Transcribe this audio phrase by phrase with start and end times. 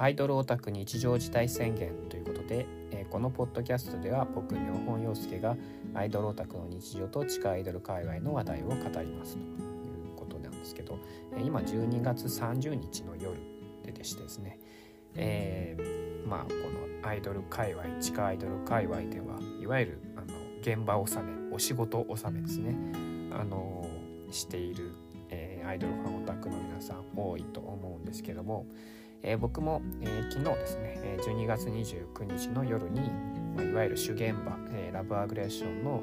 [0.00, 5.58] アイドルオタク日常事態宣言ということで、えー、このポッドキャストでは僕妙本陽介が
[5.92, 9.34] アイドルオタクの日常と地下アイドル界隈の話題を語ります。
[9.36, 10.98] ということなんですけど、
[11.36, 13.38] え、今12月30日の夜
[13.84, 14.58] ででしてですね、
[15.16, 16.54] えー、まあこ
[17.02, 22.74] のアイドル界隈地下アイドル界隈ではいわゆるあの現場納めお仕事納めですね
[23.38, 23.86] あの
[24.30, 24.94] している、
[25.28, 28.64] えー、アイドルファンオタクの皆さん多いと思うんですけども、
[29.22, 33.00] えー、僕も、えー、昨日ですね12月29日の夜に、
[33.54, 36.02] まあ、いわゆる主現場、えー、ラブアグレッションの、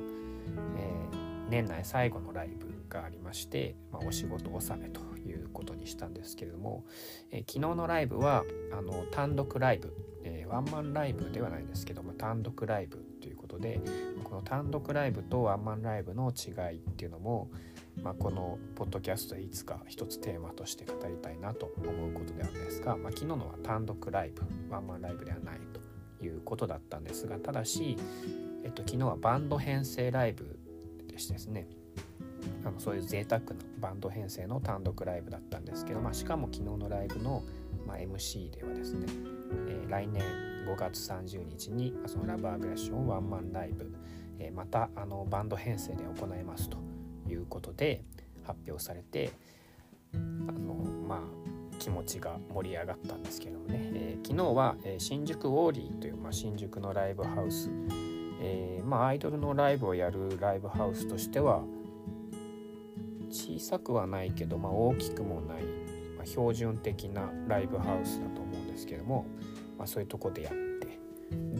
[0.78, 6.86] え、年内最後のライブがありまして、まあ、お仕事納めということにしたんですけれども、
[7.32, 13.82] え、昨日のライブはあの単独ライブ、え、ワンマンライブではないんですけども単独ライブということで
[14.24, 17.50] この単独ライブとワンマンライブの違いっていうのも、
[18.04, 25.60] まあ、このポッドキャストでいつか一つテーマとして語りたいなと思うことであるんですが、まあ、昨日のは単独ライブワンマンライブではない
[26.20, 27.98] ということだったんですがただし、
[28.64, 30.60] えっと、昨日はバンド編成ライブ
[31.08, 31.68] でしてですね
[32.64, 33.48] あのそういう贅沢な
[33.80, 37.44] バンド編成の単独ライブだったんですけど、まあ、しかも昨日のライブの、
[37.86, 39.06] ま、MC ではですね、
[39.68, 40.24] えー、来年
[40.68, 43.92] 5月30日にそのラブアグレッションワンマンライブ、
[44.40, 46.87] えー、またあのバンド編成で行いますと。
[47.28, 48.02] いうことで
[48.46, 49.32] 発表されて
[50.14, 50.74] あの
[51.08, 51.20] まあ
[51.80, 57.70] 気持ちが盛り上がったんですけどもね、えー、昨日は、えー、新宿ウォーリーという、まあ、新宿のライブハウス、
[58.42, 61.62] えー、まあアイドルのライブをやるライブハウスとしては
[63.30, 65.64] 小さくはないけど、まあ、大きくもない、
[66.16, 69.26] まあ、標準的なライブハウスだと思うんですけども、
[69.78, 70.58] まあ、そういうとこでやって。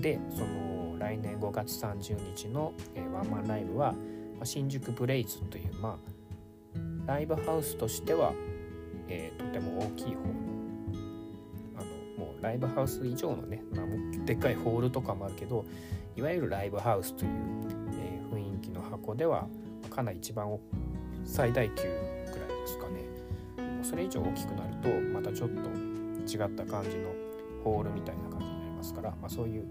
[0.02, 3.94] でその来年5月30日の、えー、ワンマンライブは、
[4.46, 8.34] 新宿ブレイズという、まあ、ライブハウスとしては、
[9.08, 10.18] えー、とても大きい方の
[11.78, 11.80] あ
[12.20, 13.86] のもうライブハウス以上のね、まあ、
[14.26, 15.66] でっかいホールとかもあるけど
[16.16, 17.32] いわゆるライブハウスという、
[18.00, 19.48] えー、雰囲気の箱では
[19.90, 20.58] かなり一番
[21.24, 21.96] 最大級ぐらい
[22.62, 23.06] ですかね。
[23.84, 25.70] それ以上大きくなるとまたちょっと
[26.28, 27.10] 違った感じの
[27.64, 29.66] ホールみたいな感じになりますから、まあ、そういう、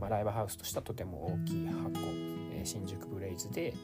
[0.00, 1.90] まあ、ライブハウスとしてはとても大きい箱、
[2.52, 3.74] えー、新宿ブレイズで、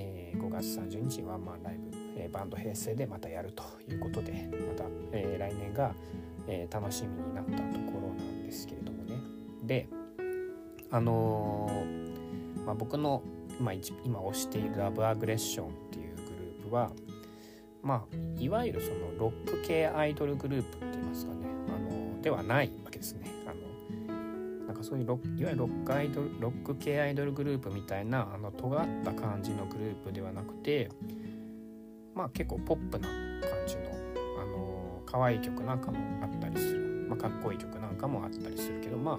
[0.00, 5.92] えー、5月30日ワンマンライブ、えー、バンド編成でまたやるということでまた、えー、来年が、
[6.46, 9.16] え、楽しみになったところなんですけれどもね
[9.64, 9.88] で
[10.90, 11.68] あの、
[12.64, 13.22] まあ、僕の
[13.58, 16.92] 今今推しているラブアグレッションっていうグループは
[17.82, 23.37] まあいわゆるそのロック系アイドルグループって言いますかねあのではないわけですね。
[24.78, 30.88] かそういうロいわゆるロックアイドルロック系アイドルグループみたいなあの尖った感じのグループではなくて
[32.14, 33.12] まあ結構ポップな感
[33.66, 33.82] じの
[34.40, 39.18] あの可愛い曲なんかもあったりする、まあ、かっこいい曲なんかもあったりするけどまあ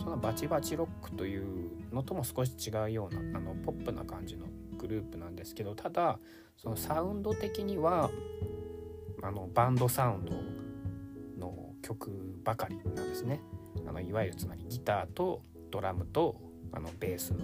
[0.00, 4.46] そのバチバチロックというのとも少し違うようなあのポップな感じの
[4.78, 6.18] グループなんですけどただ
[6.56, 8.10] そのサウンド的には
[9.22, 13.40] あのバンドサウンドの曲ばかりなんですね。
[14.02, 16.40] のいわゆるつまりギターとドラムと
[16.72, 17.40] あのベースの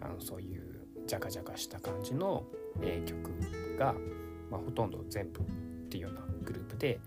[0.00, 0.62] あのそういう
[1.06, 2.44] ジャカジャカした感じの、
[2.82, 3.30] え、曲
[3.78, 3.94] が、
[4.50, 5.44] まあ、ほとんど全部っ
[5.88, 7.00] ていうようなグループで、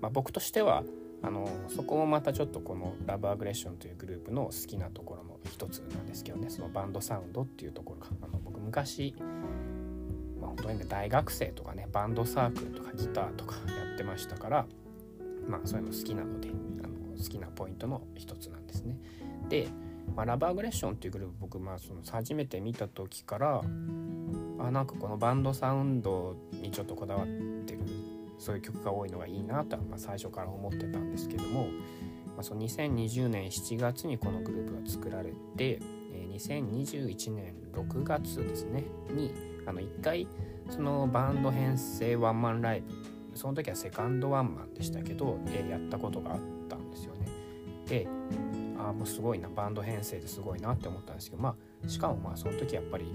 [0.00, 0.84] まあ、僕としては
[1.22, 9.14] あのそこもまたちょっとこのラブアグレッションというグループの好きなところの一つなんですけどねそのバンドサウンドっていうところがあの僕昔
[10.40, 14.66] ま本当にね大学生とかねバンドサークルとかギターとかやってましたから
[15.48, 16.50] まあそういうの好きなので
[16.84, 18.96] あの好きなポイントの一つなんですね。
[19.48, 19.68] で、
[20.14, 23.62] まあ、ラブアグレッションっていうグループ僕まあその初めて見た時から
[24.58, 27.80] あなんかこのバンドサウンドにちょっとこだわってる
[28.38, 31.70] そういう曲が多いのがいいなとはまあ最初から思ってたんですけども、ま
[32.40, 35.80] あ、その2020年7月にこのグループが作られて
[36.12, 39.32] え2021年6月ですねに
[39.66, 40.26] あの1回
[40.70, 46.55] そのバンド編成ワンマンライブその時はセカンドワンマンでしたけど、え、やったことがあったんですよ
[47.90, 48.04] ね。
[48.04, 48.08] で
[48.78, 53.12] ああもうすごいなバンド編成ですごいなって思ったんですけどまあしかもまあその時やっぱり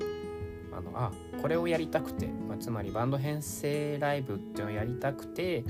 [0.74, 5.64] あのあこれをやりたくて、まあ、つまりバンド編成ライブっていうのをやりたくて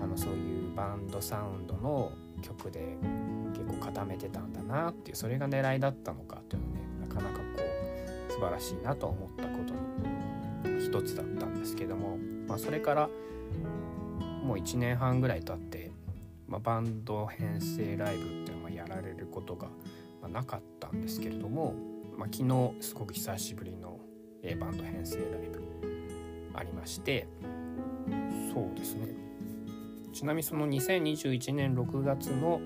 [0.00, 2.12] あのそういうバンドサウンドの
[2.42, 2.96] 曲で
[3.52, 7.42] 結構固めてたんだなっていうそれが狙いだったのかっていうのねなかなかこ
[8.28, 9.74] う素晴らしいなと思ったこと
[10.68, 13.08] の一つだったんですけども、まあ、それから
[14.44, 15.87] もう1年半ぐらい経って、
[16.48, 19.68] まあ、バンド編成ライブっていうのはやられることが
[20.28, 21.74] なかったんですけれども、
[22.16, 24.00] まあ、昨日すごく久しぶりの
[24.58, 25.62] バンド編成ライブ
[26.54, 27.28] ありまして
[28.52, 29.14] そうですね。
[30.12, 32.60] ちなみにその2021年6月の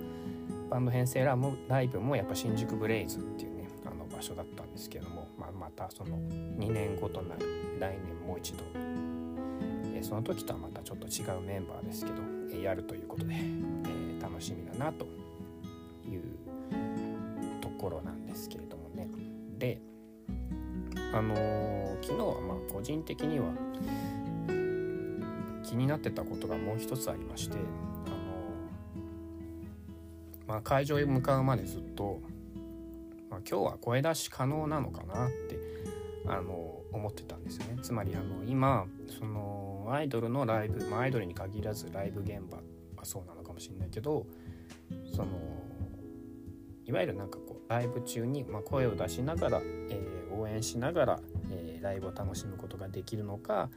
[0.70, 8.64] バンド編成ライブもやっぱ新宿ブレイズっていうねあの場所だったんですけども、まあ、またその2年後となる来年もう一度、
[9.94, 12.22] え、その時とはまたちょっと違うメンバーですけど、
[12.60, 15.06] やるということで、えー、楽しみだなと
[16.08, 16.22] いう
[17.60, 19.08] ところなんですけれどもね。
[19.58, 19.80] で
[21.14, 23.46] あのー、昨日はまあ個人的には
[25.62, 27.66] 気になってたことがもう一つありましてあの
[30.46, 32.20] まあ、会場へ向かうまでずっと、
[33.30, 35.58] まあ、今日は声出し可能なのかなって
[36.26, 37.78] あの思ってたんですよね。
[37.82, 39.61] つまりあの今その
[39.92, 42.58] アイドルのライブ、まあ、アイドルに限らずライブ現場
[42.96, 44.26] はそうなのかもしれないけど
[45.14, 45.28] その
[46.86, 53.68] いわゆるなんかこうライブ中に、まあ、声を出しながら、えー、応援しながら、えー、ライブを楽しむことができるのか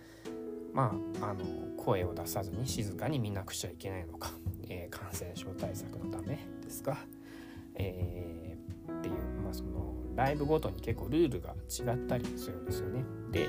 [0.73, 1.43] まああの
[1.77, 4.31] 声を出さずに静かに見なくちゃいけないのか、
[4.69, 6.97] えー、感染症対策のためですか、
[7.75, 13.03] えー、っていう、まあ、そのライブごとに結構ルールが違ったりするんですよね。
[13.31, 13.47] で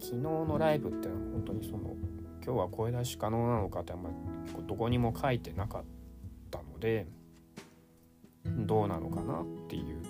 [0.00, 1.94] 昨日のライブってのは本当にその
[2.42, 4.16] 今日は声出し可能なのかってあんまり
[4.66, 5.84] どこにも書いてなかっ
[6.50, 7.06] たので
[8.44, 10.02] どうなのかなっていう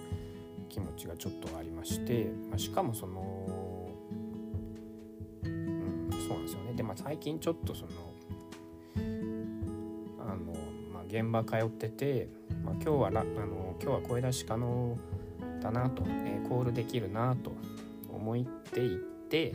[0.68, 3.90] 気持ちがちょっとありまして、まあ、しかもその
[5.42, 6.74] うんそうなんですよね。
[6.74, 7.90] でまあ最近ちょっとその
[10.20, 10.54] あの、
[10.92, 12.28] まあ現場通ってて、
[12.64, 14.96] まあ、今日はあの今日は声出し可能
[15.60, 17.52] だなと、えー、コールできるなと
[18.08, 19.54] 思っていって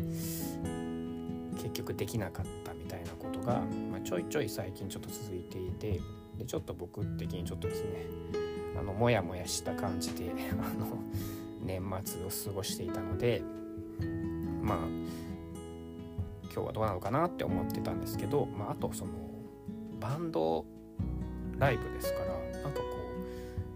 [1.58, 3.62] 結局できなかったみたいなことが、
[3.92, 6.00] まあ、ちょいちょい最近ちょっと続いていて
[6.38, 8.06] でちょっと僕的にちょっとですね
[8.80, 10.98] あのモヤモヤした感じで あの
[11.64, 13.44] 年末を過ごしていたので
[14.62, 14.78] まあ
[16.44, 19.12] 今日はどうなのかなって思ってたんですけど、まあ、あとその
[20.00, 20.66] バンド
[21.58, 22.28] ライブですから
[22.62, 22.86] なんかこ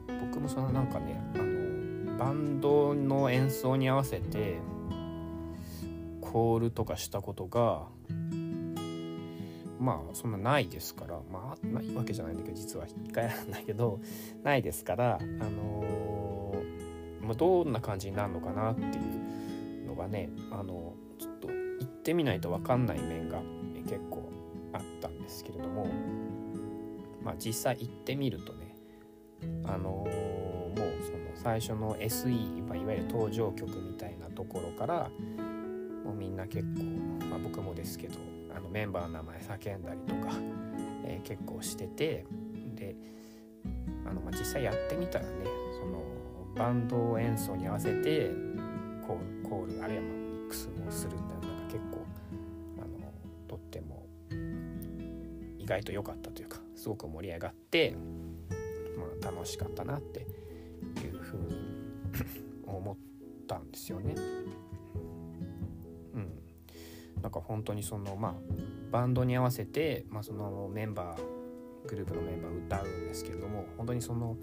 [0.07, 4.57] う僕もそのなんかねあのバンドの演奏に合わせて
[6.31, 7.87] コールとかしたことが
[9.79, 13.99] まあそんなないですからまあないわけじゃないんだけど実は一回なんだけど
[14.43, 18.85] ないですからあのー、まあ、どんな感じになるのかなってい
[19.83, 23.41] うのがねあのちょっと行ってみないと分かんない面が
[23.87, 24.29] 結構
[24.73, 25.87] あったんですけれども
[27.23, 28.75] まあ、実際行ってみるとね
[29.65, 35.11] あのー、もうその最初の SE、ま、いわゆる登場曲みたいなところから
[36.09, 36.83] もうみんな結構、
[37.27, 38.15] まあ、僕もですけど
[38.55, 40.33] あのメンバーの名前叫んだりとか、
[41.05, 42.25] えー、結構してて
[42.73, 42.95] で
[44.07, 45.31] あの、まあ、実際やってみたらね
[45.79, 46.03] その
[46.55, 48.31] バンド演奏に合わせて
[49.05, 52.05] コールコールあるいはミックスをするっていうのが結構
[52.79, 53.13] あの
[53.47, 54.07] とっても
[55.59, 57.95] 意外と良かったというかすごく盛り上がって、
[58.97, 60.21] まあ、楽しかったなって
[61.05, 61.55] いうふうに
[62.65, 62.97] 思っ
[63.47, 64.38] たんですよね。
[67.29, 68.33] なんか本当にそのまあ
[68.89, 74.35] バンドに合わせて、まあ、そのメンバーグループのメンバー歌うんですけれども本当にその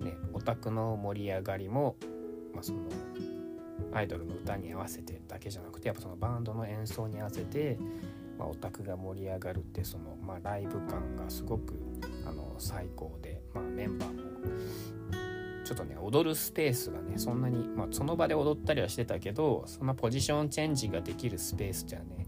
[0.00, 1.96] ねオタクの盛り上がりも、
[2.54, 2.78] まあ、その
[3.92, 7.78] アイドルの歌に合わせてだけじゃなくてやっぱそのバンドの演奏に合わせて
[8.38, 11.74] まあ、オタクが盛り上がるってその、まあ、ライブ感がすごく
[12.26, 14.22] あの最高で、まあ、メンバーも
[15.72, 22.26] ちょっとね踊るスペースがねそんなに、まあ、その場で踊ったりはしてたけどそんなポジションチェンジができるスペースじゃね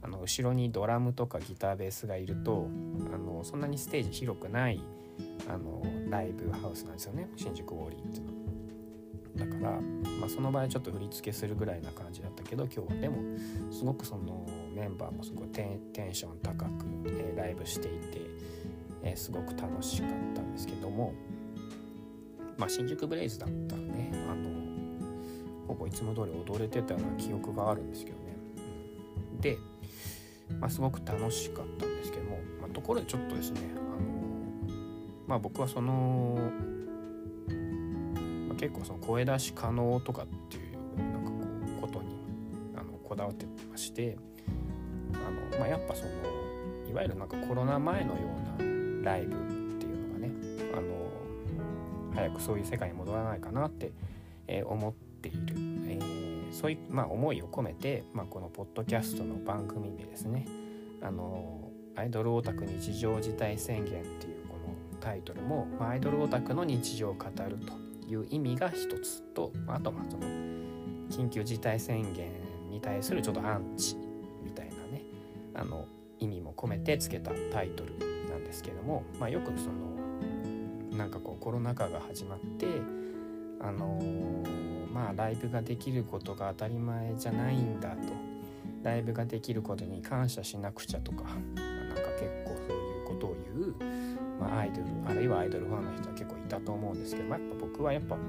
[0.00, 2.68] あの後ろにドラムとかギターベースがいると
[3.12, 4.80] あのそんなにステージ広くない
[5.48, 8.34] あのライブハウスなんですよね新宿ウォーリーっていうの。
[9.34, 9.80] だから、
[10.20, 13.16] まあ、その場合ちょっと振り付けするぐらいな感じだったけど今日はでも
[13.72, 18.20] すごくそのメンバーもすごいテンション高く、えー、ライブしていて、
[19.02, 21.12] えー、すごく楽しかったんですけども、
[22.58, 24.50] まあ、新宿ブレイズだったらねあの
[25.66, 28.36] ほぼいつも通り踊れてたような記憶があるんですけどね。
[29.38, 29.58] うんで、
[30.60, 33.82] まあ、すごく楽しかったんですけども、まあ、ところでちょっとですねあの、
[35.26, 36.38] まあ、僕はその、
[38.48, 41.36] まあ、結構その声出し可能とかっていうなんかこ
[41.78, 42.08] うことに
[42.76, 44.16] あのこだわってまして。
[45.14, 46.10] あの、まあ、やっぱその
[46.90, 48.20] いわゆるなんかコロナ前のよ
[48.58, 49.36] うなライブ
[52.34, 53.92] くそういう世界に戻らないかなって、
[54.46, 55.54] えー、思っている、
[55.86, 60.46] えー、そういう、まあ、思いを込めて、まあ、このポッドキャストの番組名ですね
[61.02, 67.72] あのアイドルオタク日常事態宣言っていうこのタイトルも、まあ、アイドルオタクの日常を語ると
[68.06, 70.24] いう意味が一つとあとまあその
[71.10, 72.30] 緊急事態宣言
[72.70, 73.96] に対するちょっとアンチ
[74.42, 75.02] みたいなね
[75.54, 75.86] あの
[76.18, 77.92] 意味も込めてつけたタイトル
[78.28, 79.83] なんですけども、まあ、よくその
[81.44, 82.66] コロナ禍が始まって
[83.60, 88.14] あのー、まあライブができることが当たり前じゃないんだと
[88.82, 91.34] ライブができることに感謝しなくちゃとかなんか
[92.18, 93.74] 結構そういうことを言う、
[94.40, 98.22] まあ、アイドルあるいはアイドルファンの人は結構いたと思うんですけど、まあ、やっぱ僕はやっぱ、ね、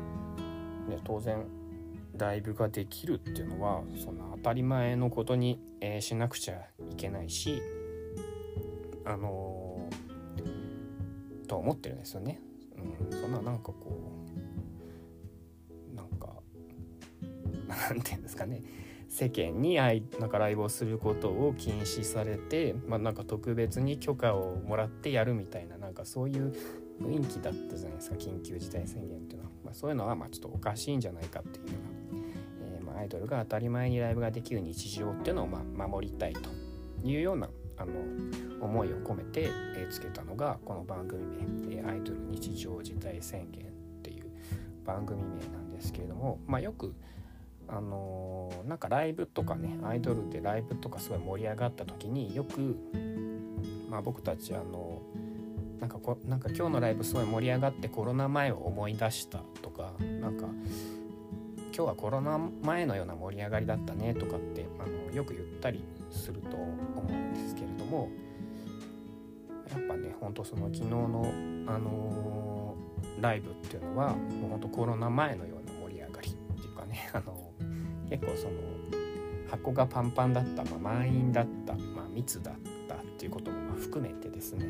[1.06, 1.46] 当然
[2.18, 6.56] ライブができるっていうのはそんな当たり前のことに、えー、しなくちゃ
[6.92, 7.62] いけないし
[9.06, 12.42] あのー、と思ってるんですよね。
[13.12, 14.12] うん、そんななんかこ
[15.94, 16.30] うなんか
[17.68, 18.64] なんていうんですかね。
[19.08, 26.54] 世間に愛なんかライブをすることを禁止されて、まあ、なんか特別に許可をもらってやるみたいななんかそういう
[27.02, 31.78] 雰囲気だったじゃないですか緊急事態宣言っていうのは、まあ、そういうのはまあちょっとおかしいんじゃないかっていうのが、
[32.62, 36.50] えー、まあアイドルが当たり前にライブができる日常っていうのをまあ守りたいと
[37.08, 37.94] いうようなあの
[38.62, 41.24] 思いを込めて、え、つけたのがこの番組
[41.68, 43.68] 名、え「アイドル日常事態宣言」っ
[44.02, 44.26] ていう
[44.86, 46.94] 番組名なんですけれども、まあ、よく
[47.68, 52.78] あのー、なんかライブとかねアイドルでライブとかすごい盛り上がった時によく、
[53.90, 55.02] まあ、僕たちあの
[55.80, 60.46] なんかこなんか今日のライブすごい盛り上がってコロナ前を思い出したとかなんか
[61.76, 66.66] 今日はコロナ前のような盛り上がりだったねとかってあのよく言ったりすると思
[67.02, 68.10] うんですけれども
[69.70, 71.34] やっぱねほんとその昨日の、
[71.68, 77.52] あのー、ライブっていうのはもうほんとコロナ前のような盛り上がりっていうかね、 あの
[78.10, 78.54] 結構その
[79.52, 82.56] 箱がパンパンだった、まあ、満員だった、まあ、密だっ
[82.88, 84.66] たっていうことも含めてですね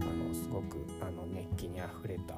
[0.00, 2.34] あのすごくあの熱気にあふれた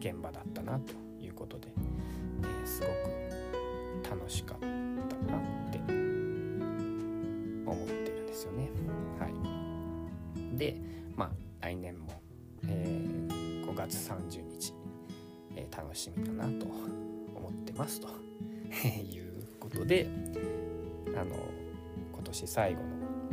[0.00, 1.13] 現場だったなと。
[1.34, 1.68] いうことで、
[2.42, 2.92] えー、すごく
[4.08, 5.78] 楽しかったなって
[7.66, 8.70] 思ってるんですよね。
[9.18, 10.76] はい、で
[11.16, 11.30] まあ
[11.66, 12.22] 来年も、
[12.68, 14.72] えー、5月30日、
[15.56, 18.08] えー、楽しみだなと思ってますと
[18.86, 20.08] いうことで
[21.16, 21.34] あの
[22.12, 22.80] 今年最後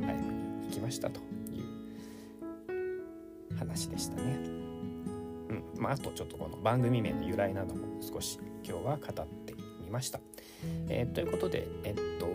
[0.02, 1.20] のライブに行きましたと
[1.52, 1.60] い
[3.54, 4.61] う話でしたね。
[5.52, 10.22] うんまあ、あとちょっとこの番組名の由来なども少し今日は語ってみました。
[10.88, 12.28] えー、ということでえっと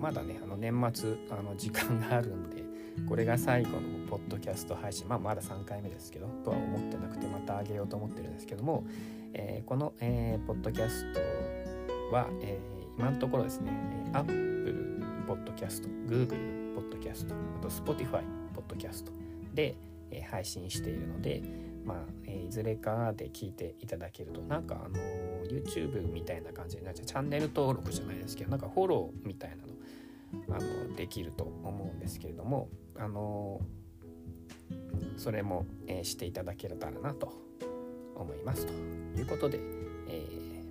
[0.00, 2.64] まだねあの年末あの時間があるんで
[3.08, 8.84] これが最後のポッドキャスト配信まあまだ3回目ですけどとは思ってなくてまたあげようと思ってるんですけども、
[9.32, 11.20] えー、この、えー、ポッドキャスト
[12.14, 13.72] は、えー、今のところですね
[14.12, 18.22] Apple ポッドキャスト Google ポッドキャストあと Spotify
[18.54, 19.12] ポッドキャスト
[19.54, 19.76] で、
[20.10, 21.42] え、配信しているので
[21.84, 24.96] まあ、え、いずれかで聞いていただけるとなんかあの、
[25.46, 32.68] YouTube みたいな感じでなんかチャンネル登録じゃないですけどなんかフォローみたいなのあのできると思うんですけれども
[32.98, 33.60] あの
[35.16, 37.32] それも、え、していただけたらなと
[38.16, 38.66] 思います。
[38.66, 39.58] ということで、
[40.08, 40.26] え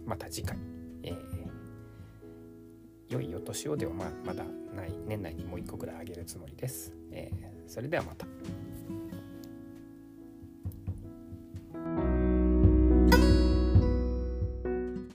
[0.06, 0.58] ー、また次回、
[1.04, 1.16] えー、
[3.10, 4.44] 良いお年をではままだ
[4.76, 8.26] ない年内にもう一個ぐらいあげるつもりです、えー、それではまた。